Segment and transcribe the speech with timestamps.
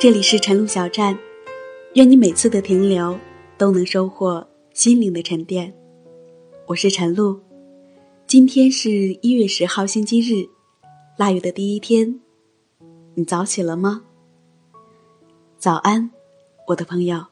[0.00, 1.18] 这里是晨露小站，
[1.94, 3.18] 愿你每次的停留
[3.56, 5.74] 都能收获心灵的沉淀。
[6.66, 7.40] 我是晨露，
[8.24, 8.90] 今天是
[9.22, 10.48] 一月十号星期日，
[11.16, 12.20] 腊月的第一天，
[13.16, 14.04] 你早起了吗？
[15.58, 16.08] 早安，
[16.68, 17.26] 我的朋友。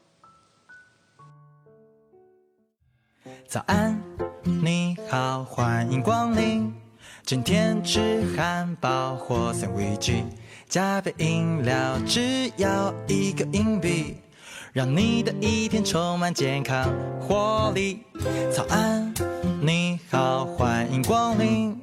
[3.47, 3.97] 早安，
[4.43, 6.69] 你好，欢迎光临。
[7.23, 10.21] 今天吃汉堡或三明治。
[10.69, 14.17] 加杯饮料，只要一个硬币，
[14.73, 17.99] 让你的一天充满健康活力。
[18.53, 19.13] 早安，
[19.61, 21.73] 你好，欢迎光临，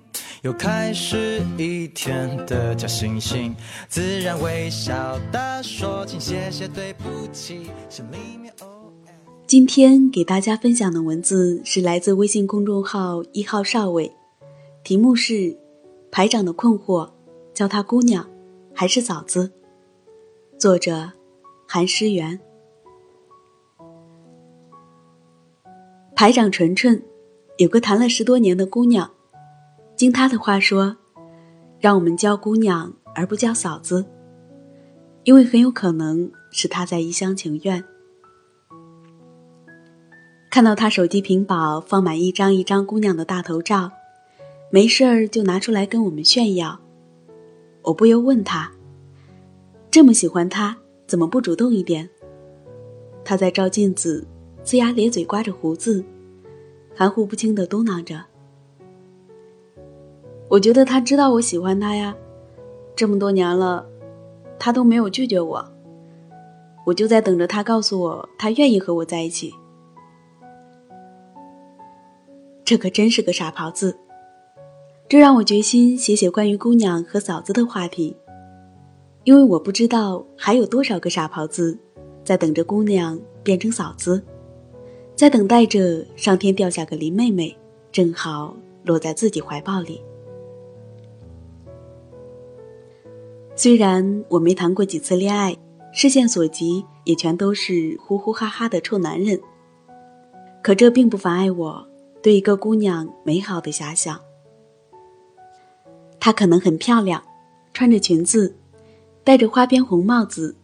[0.43, 3.55] 又开始一天的假惺惺，
[3.88, 8.52] 自然微笑的说请谢谢对不起，心里面。
[9.46, 14.12] 今天给大家分享的文字是来自微信公众号一号少伟，
[14.82, 15.57] 题目是
[16.10, 17.09] 排长的困惑，
[17.55, 18.29] 叫她姑娘。
[18.74, 19.52] 还是嫂子。
[20.59, 21.10] 作者：
[21.68, 22.38] 韩诗媛。
[26.16, 27.01] 排长纯纯
[27.59, 29.10] 有个谈了十多年的姑娘，
[29.96, 30.96] 经他的话说，
[31.79, 34.04] 让我们叫姑娘而不叫嫂子，
[35.23, 37.85] 因为很有可能是他在一厢情愿。
[40.51, 43.91] 看到他手机屏保放满一张一张姑娘的大头照，
[44.70, 46.80] 没事儿就拿出来跟我们炫耀。
[47.82, 48.73] 我不由问他
[49.95, 52.10] ：“这么喜欢他，怎么不主动一点？”
[53.24, 54.26] 他在照镜子，
[54.64, 56.04] 龇牙咧嘴，刮着胡子，
[56.96, 58.24] 含糊不清的嘟囔着
[60.51, 62.12] ：“我觉得他知道我喜欢他呀，
[62.96, 63.86] 这么多年了，
[64.59, 65.64] 他都没有拒绝我，
[66.84, 69.54] 我就在等着他告诉我他愿意和我在一起。”
[72.66, 73.97] 这可真是个傻狍子。
[75.08, 78.16] 这让我决心写写关于姑娘和嫂子的话题，
[79.25, 81.76] 因为我不知道还有多少个傻狍子，
[82.22, 84.22] 在等着姑娘变成嫂子，
[85.16, 87.56] 在等待着上天掉下个林妹妹，
[87.90, 90.02] 正好落在自己怀抱里。
[93.56, 95.56] 虽然我没谈过几次恋爱，
[95.92, 99.40] 视线所及也全都是呼呼哈哈的臭男人，
[100.62, 101.88] 可这并不妨碍我
[102.20, 104.20] 对一个姑娘美好的遐想。
[106.20, 107.22] 她可能很漂亮，
[107.72, 108.56] 穿着裙子，
[109.24, 110.54] 戴着花边红帽子，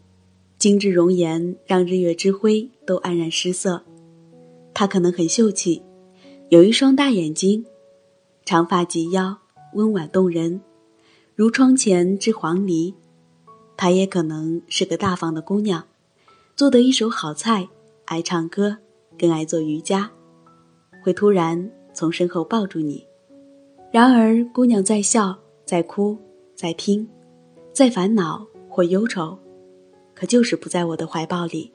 [0.59, 3.83] 精致容颜让日月之辉都黯然失色。
[4.75, 5.83] 她可能很秀气，
[6.51, 7.65] 有一双大眼睛，
[8.45, 9.39] 长发及腰，
[9.73, 10.61] 温婉动人，
[11.35, 12.93] 如窗前之黄鹂。
[13.79, 15.83] 她也可能是个大方的姑娘，
[16.55, 17.67] 做得一手好菜，
[18.05, 18.77] 爱唱歌，
[19.19, 20.11] 更爱做瑜伽，
[21.03, 23.07] 会突然从身后抱住你。
[23.91, 25.39] 然而，姑娘在笑。
[25.65, 26.19] 在哭，
[26.57, 27.09] 在听，
[27.73, 29.39] 在烦恼或忧愁，
[30.15, 31.71] 可就是不在我的怀抱里。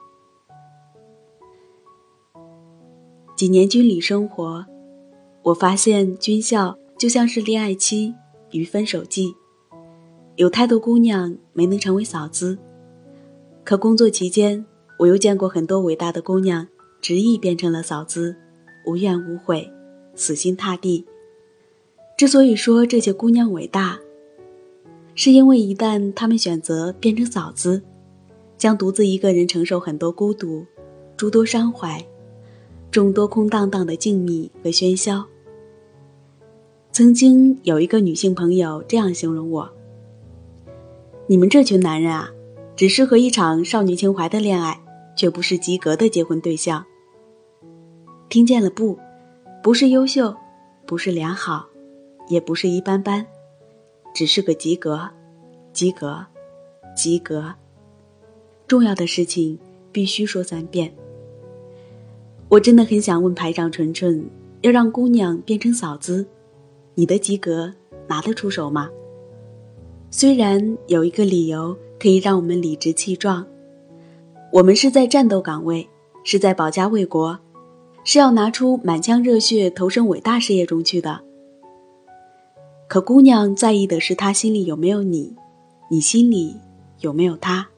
[3.36, 4.64] 几年军旅生活，
[5.42, 8.14] 我发现军校就像是恋爱期
[8.50, 9.34] 与分手季，
[10.36, 12.56] 有太多姑娘没能成为嫂子。
[13.64, 14.64] 可工作期间，
[14.98, 16.66] 我又见过很多伟大的姑娘
[17.00, 18.36] 执意变成了嫂子，
[18.86, 19.70] 无怨无悔，
[20.14, 21.04] 死心塌地。
[22.16, 23.98] 之所以说这些姑娘伟大，
[25.16, 27.82] 是因为一旦他们选择变成嫂子，
[28.58, 30.64] 将独自一个人承受很多孤独、
[31.16, 32.04] 诸多伤怀、
[32.90, 35.24] 众多空荡荡的静谧和喧嚣。
[36.92, 39.70] 曾经有一个女性朋友这样形容我
[41.26, 42.30] ：“你们这群男人啊，
[42.76, 44.78] 只适合一场少女情怀的恋爱，
[45.16, 46.84] 却不是及格的结婚对象。”
[48.28, 48.98] 听见了不？
[49.62, 50.36] 不是优秀，
[50.86, 51.66] 不是良好。
[52.28, 53.24] 也不是一般般，
[54.16, 55.06] 只是个及格，
[55.74, 56.24] 及格，
[56.96, 57.52] 及格。
[58.66, 59.58] 重要的事情
[59.92, 60.90] 必须说三遍。
[62.48, 64.24] 我真的很想问排长纯纯，
[64.62, 66.26] 要让姑娘变成嫂子，
[66.94, 67.70] 你的及格
[68.08, 68.88] 拿得出手吗？
[70.10, 73.46] 虽然有一个理由可以让我们理直气壮，
[74.50, 75.86] 我们是在战斗岗位，
[76.24, 77.38] 是在保家卫国，
[78.02, 81.25] 是要拿出满腔热血投身伟大事业中去的。
[82.88, 85.34] 可姑娘在意的是他心里有没有你，
[85.90, 86.56] 你心里
[87.00, 87.68] 有没有他。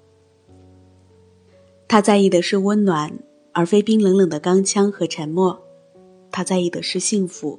[1.89, 3.19] 她在意的是温暖，
[3.53, 5.59] 而非冰冷冷的钢枪和沉默。
[6.31, 7.59] 她在意的是幸福。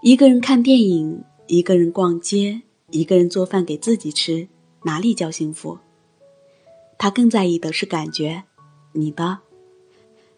[0.00, 4.48] 一个人看电影，一个人逛街，一个人做饭给自己吃，
[4.84, 5.78] 哪里叫幸福？
[6.96, 8.44] 她更在意的是感觉，
[8.92, 9.40] 你的，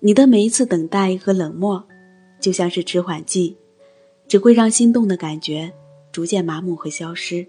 [0.01, 1.85] 你的每一次等待和冷漠，
[2.41, 3.57] 就像是迟缓剂。
[4.29, 5.73] 只会让心动的感觉
[6.13, 7.47] 逐渐麻木和消失。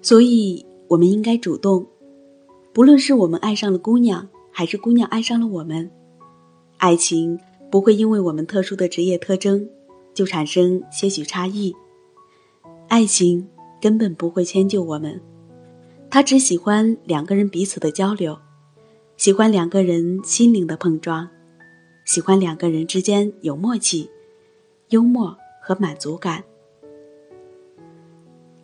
[0.00, 1.86] 所以，我们应该主动，
[2.72, 5.90] 不论是我们爱上了姑娘，还是姑娘爱上了我们，
[6.78, 7.38] 爱情
[7.70, 9.68] 不会因为我们特殊的职业特征
[10.14, 11.74] 就产生些许差异。
[12.86, 13.46] 爱情
[13.82, 15.20] 根本不会迁就我们，
[16.08, 18.38] 他只喜欢两个人彼此的交流，
[19.16, 21.28] 喜欢两个人心灵的碰撞，
[22.06, 24.08] 喜欢两个人之间有默契、
[24.90, 26.42] 幽默和满足感。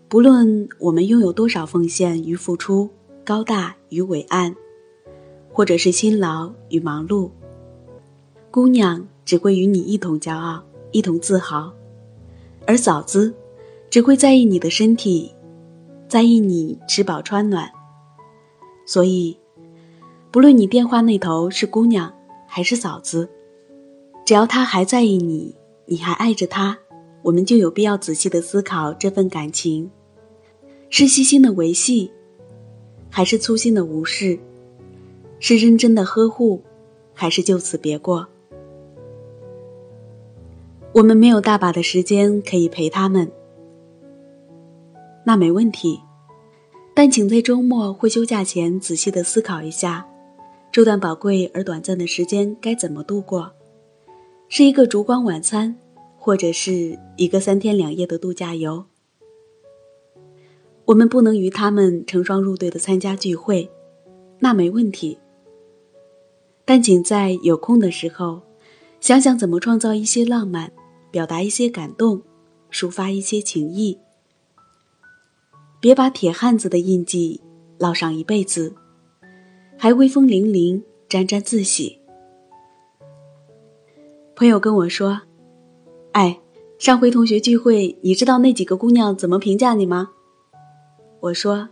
[0.09, 2.89] 不论我们拥有多少奉献与付出，
[3.25, 4.55] 高大与伟岸，
[5.53, 7.31] 或者是辛劳与忙碌，
[8.51, 10.63] 姑娘只会与你一同骄傲，
[10.93, 11.73] 一同自豪，
[12.67, 13.35] 而嫂子
[13.91, 15.33] 只会在意你的身体，
[16.09, 17.69] 在意你吃饱穿暖。
[18.87, 19.37] 所以，
[20.31, 22.13] 不论你电话那头是姑娘
[22.47, 23.29] 还是嫂子，
[24.25, 25.55] 只要她还在意你，
[25.87, 26.79] 你还爱着他，
[27.23, 29.91] 我们就有必要仔细的思考这份感情。
[30.91, 32.11] 是细心的维系，
[33.11, 34.39] 还是粗心的无视？
[35.41, 36.63] 是认真的呵护，
[37.13, 38.27] 还是就此别过？
[40.93, 43.31] 我们没有大把的时间可以陪他们，
[45.25, 46.01] 那没问题。
[46.95, 50.07] 但请在周末或休假前仔细的思考一下，
[50.71, 53.53] 这段宝贵而短暂的时间该怎么度过？
[54.57, 55.77] 是一个烛光晚餐，
[56.17, 58.85] 或者是一个三天两夜的度假游？
[60.85, 63.69] 我们不能与他们成双入对的参加聚会，
[64.39, 65.19] 那没问题。
[66.65, 68.43] 但请在有空的时候，
[69.01, 70.71] 想想怎么创造一些浪漫，
[71.11, 72.23] 表达一些感动，
[72.71, 73.99] 抒发一些情谊。
[75.81, 77.41] 别把铁汉子的印记
[77.81, 78.73] 烙上一辈子，
[79.77, 81.99] 还威风凛凛、沾沾自喜。
[84.37, 85.21] 朋友跟我说
[86.13, 86.41] ：“哎，
[86.79, 90.11] 上回同学聚会，你知道那几个姑娘怎么评价你吗？”
[91.21, 91.69] 我说：“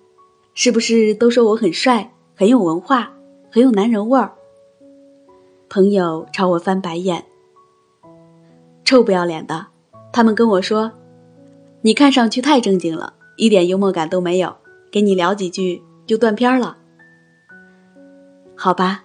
[0.55, 3.13] 是不是都说我很帅、很有文化、
[3.51, 4.33] 很有男人味儿？”
[5.69, 7.25] 朋友朝我翻白眼。
[8.85, 9.67] 臭不要脸的！
[10.13, 10.93] 他们跟我说
[11.83, 14.55] ：“你看上去太正经了，一点幽默感都没有，
[14.91, 16.77] 给你聊几句就断片了。”
[18.55, 19.05] 好吧，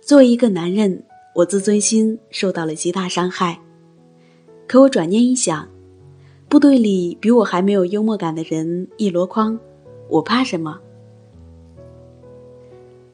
[0.00, 3.60] 作为一个男人，我自尊心受到了极大伤害。
[4.66, 5.68] 可我转念一想，
[6.48, 9.58] 部队里比我还没有幽默感的人一箩筐。
[10.08, 10.78] 我怕什么？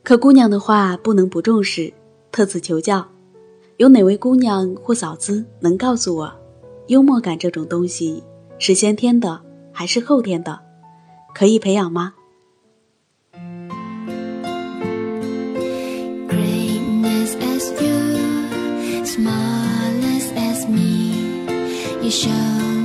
[0.03, 1.93] 可姑娘的话不能不重视，
[2.31, 3.07] 特此求教，
[3.79, 6.33] 有哪位姑娘或嫂子能告诉我，
[6.89, 8.23] 幽默感这种东西
[8.59, 9.41] 是先天的
[9.73, 10.61] 还是后天的？
[11.35, 12.13] 可以培养吗？
[19.21, 21.13] Smallest as me,
[22.03, 22.80] you show.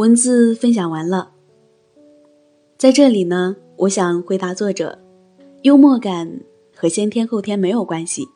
[0.00, 1.30] 文字分享完了，
[2.78, 4.98] 在这里呢，我想回答作者：
[5.60, 6.40] 幽默感
[6.74, 8.26] 和先天后天没有关系。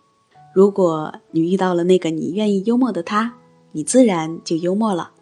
[0.54, 3.35] 如果你遇到了那个你愿意幽默的他，
[3.73, 5.12] 你自然就幽默了。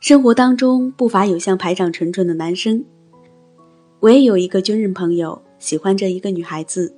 [0.00, 2.84] 生活当中不乏有像排长纯纯的男生，
[4.00, 6.92] 我也有一个军人朋友，喜欢着一个女孩子，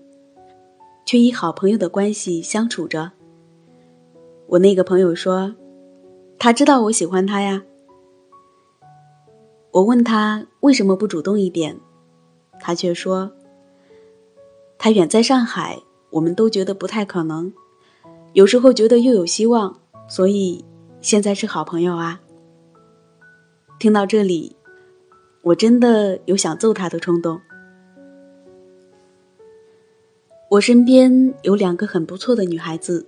[1.04, 3.12] 却以好朋友的关系相处着。
[4.46, 5.54] 我那个朋友说。
[6.38, 7.62] 他知道我喜欢他呀。
[9.70, 11.78] 我问他为什么不主动一点，
[12.60, 13.32] 他却说
[14.78, 17.52] ：“他远在上海，我们都觉得不太可能。
[18.34, 20.64] 有时候觉得又有希望，所以
[21.00, 22.20] 现在是好朋友啊。”
[23.80, 24.54] 听到这里，
[25.42, 27.40] 我真的有想揍他的冲动。
[30.50, 33.04] 我身边有两个很不错的女孩子。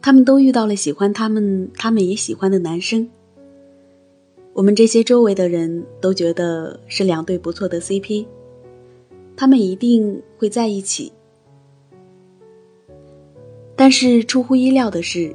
[0.00, 3.08] 他们都遇到了喜欢他们，他们也喜欢的男生。
[4.54, 8.26] 我们这些周围的人都觉得是两对不错的 CP，
[9.36, 11.12] 他们一定会在一起。
[13.76, 15.34] 但是出乎意料的是，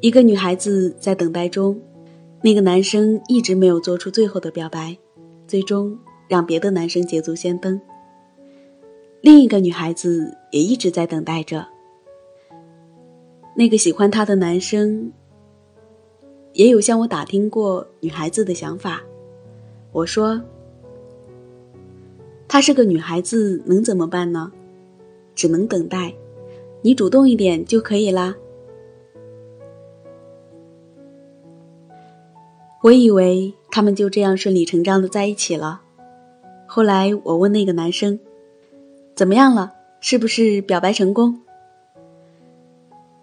[0.00, 1.80] 一个女孩子在等待中，
[2.42, 4.96] 那个男生一直没有做出最后的表白，
[5.46, 5.98] 最终
[6.28, 7.80] 让别的男生捷足先登。
[9.22, 11.66] 另一个女孩子也一直在等待着。
[13.58, 15.10] 那个喜欢她的男生
[16.52, 19.02] 也有向我打听过女孩子的想法。
[19.92, 20.38] 我说
[22.46, 24.52] ：“她是个女孩子，能怎么办呢？
[25.34, 26.14] 只能等待，
[26.82, 28.36] 你主动一点就可以啦。”
[32.82, 35.80] 我以为他们就这样顺理成章的在一起了。
[36.66, 38.20] 后来我问那个男生
[39.16, 39.72] ：“怎么样了？
[40.00, 41.40] 是不是表白成功？”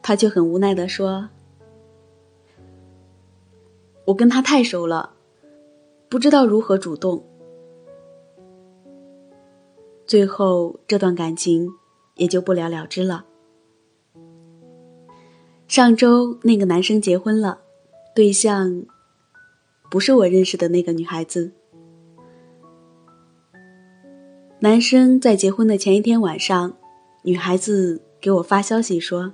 [0.04, 1.30] 他却很无奈的说
[4.06, 5.14] ：“我跟他太熟了，
[6.10, 7.26] 不知道如何主动。”
[10.06, 11.68] 最后这段感情
[12.16, 13.26] 也就不了了之了。
[15.68, 17.62] 上周那个男生结婚了，
[18.14, 18.86] 对象。
[19.90, 21.52] 不是我认识的那个女孩子。
[24.60, 26.76] 男生在结婚的前一天晚上，
[27.22, 29.34] 女孩子给我发消息说：“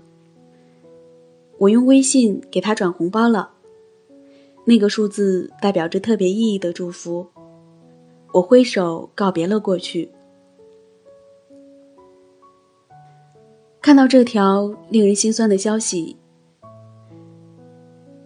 [1.59, 3.51] 我用微信给他转红包了，
[4.65, 7.27] 那个数字代表着特别意义的祝福。”
[8.31, 10.09] 我挥手告别了过去。
[13.81, 16.15] 看到这条令人心酸的消息，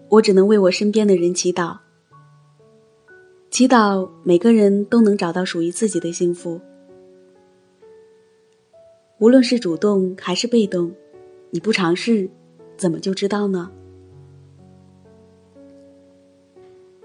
[0.10, 1.78] 我只能为我身边的人祈祷。
[3.50, 6.60] 祈祷每个人都能找到属于自己的幸福。
[9.20, 10.92] 无论是主动还是被动，
[11.52, 12.30] 你不尝试，
[12.84, 13.72] 怎么就知道呢？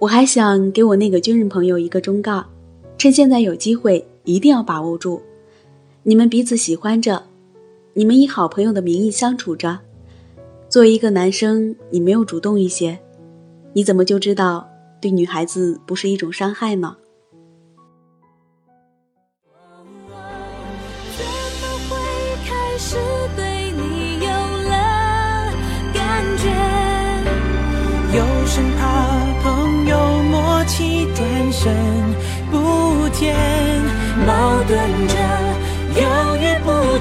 [0.01, 2.45] 我还想给我那个军人朋友一个忠告：
[2.99, 5.23] 趁现在有机会，一定要把握住。
[6.03, 7.23] 你们彼此喜欢着，
[7.95, 9.79] 你们以好朋友的名义相处着。
[10.69, 12.99] 作为一个男生，你没有主动一些，
[13.73, 14.69] 你怎么就知道？
[15.01, 16.97] 对女孩子不是一种伤害呢？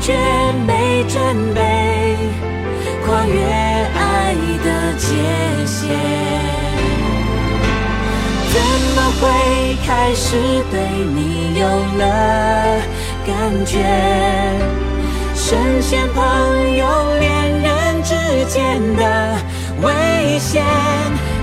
[0.07, 0.13] 豫不决，
[0.65, 1.61] 没准备
[3.05, 4.33] 跨越爱
[4.63, 5.05] 的界
[5.65, 5.89] 限。
[8.53, 8.61] 怎
[8.95, 10.37] 么会开始
[10.71, 10.79] 对
[11.13, 12.01] 你有了
[13.25, 13.83] 感觉？
[15.35, 16.85] 深陷朋友、
[17.19, 18.15] 恋人之
[18.49, 19.37] 间的
[19.81, 20.63] 危险，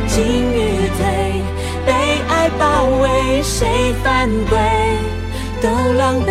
[0.06, 1.42] 进与退，
[1.86, 1.92] 被
[2.28, 4.58] 爱包围，谁反对
[5.62, 6.28] 都狼狈，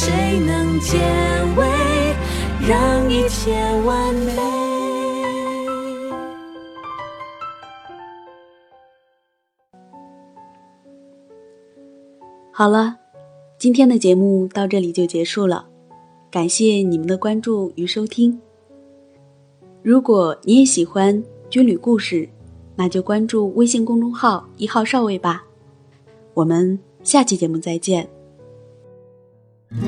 [0.00, 0.96] 谁能结
[1.56, 1.66] 尾，
[2.68, 3.52] 让一切
[3.84, 4.32] 完美？
[12.52, 12.96] 好了，
[13.58, 15.66] 今天的节目到这里就结束了，
[16.30, 18.40] 感谢你们的关注与收听。
[19.82, 22.28] 如果你也喜欢军旅故事，
[22.76, 25.44] 那就关注微信公众号“一号少尉”吧。
[26.34, 28.08] 我们下期节目再见。
[29.70, 29.84] 当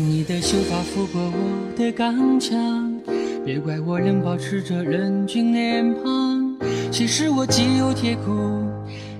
[0.00, 2.98] 你的秀发拂过我的钢枪，
[3.44, 6.56] 别怪我仍保持着人君脸庞。
[6.90, 8.64] 其实我既有铁骨，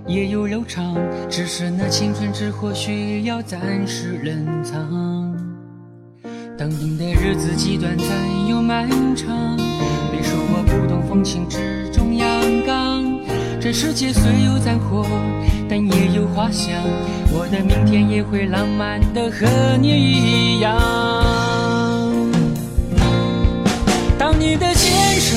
[0.06, 0.96] 也有柔肠，
[1.28, 5.23] 只是那青春之火需要暂时冷藏。
[6.64, 8.08] 当兵的日子既短暂
[8.48, 9.54] 又漫长，
[10.10, 12.26] 别说我不懂风情之中阳
[12.64, 13.04] 刚。
[13.60, 15.04] 这世界虽有战火，
[15.68, 16.72] 但也有花香，
[17.34, 20.74] 我的明天也会浪漫的和你一样。
[24.18, 25.36] 当你的牵手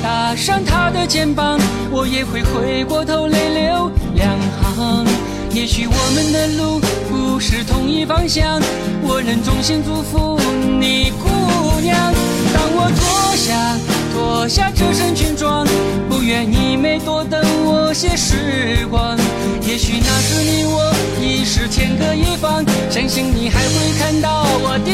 [0.00, 1.58] 搭上他的肩膀，
[1.90, 5.27] 我也会回过头泪流两行。
[5.58, 8.60] 也许我们的路不是同一方向，
[9.02, 10.38] 我仍衷心祝福
[10.78, 12.14] 你，姑娘。
[12.54, 13.76] 当我脱下
[14.14, 15.66] 脱下这身军装，
[16.08, 19.18] 不愿你每多等我些时光。
[19.66, 24.92] 也许那时你我已是天各一方，相信你还会看到我的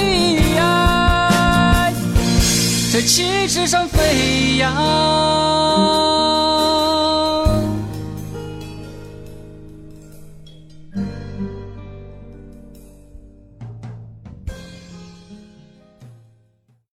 [0.59, 1.93] 爱。
[2.91, 4.73] 在旗帜上飞扬。